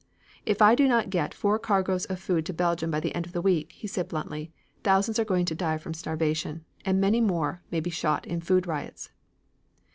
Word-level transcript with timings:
"If 0.47 0.63
I 0.63 0.73
do 0.73 0.87
not 0.87 1.11
get 1.11 1.31
four 1.31 1.59
cargoes 1.59 2.05
of 2.05 2.19
food 2.19 2.43
to 2.47 2.53
Belgium 2.53 2.89
by 2.89 2.99
the 2.99 3.13
end 3.13 3.27
of 3.27 3.33
the 3.33 3.39
week," 3.41 3.73
he 3.73 3.85
said 3.85 4.07
bluntly, 4.07 4.51
"thousands 4.83 5.19
are 5.19 5.23
going 5.25 5.45
to 5.45 5.53
die 5.53 5.77
from 5.77 5.93
starvation, 5.93 6.65
and 6.83 6.99
many 6.99 7.21
more 7.21 7.61
may 7.69 7.81
be 7.81 7.91
shot 7.91 8.25
in 8.25 8.41
food 8.41 8.65
riots." 8.65 9.11